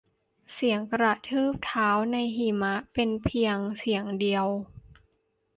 [0.53, 4.47] เสียงกระทืบเท้าในหิมะเป็นเป็นเพียงเสียงเดียว